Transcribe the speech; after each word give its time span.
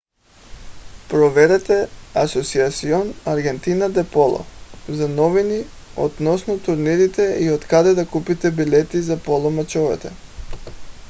проверете 1.09 1.75
asociacion 2.21 3.11
argentina 3.33 3.87
de 3.97 4.03
polo 4.03 4.41
за 4.89 5.07
новини 5.09 5.61
относно 5.95 6.59
турнирите 6.59 7.37
и 7.39 7.51
откъде 7.51 7.93
да 7.93 8.07
купите 8.07 8.51
билети 8.51 9.01
за 9.01 9.19
поло 9.23 9.51
мачовете 9.51 10.11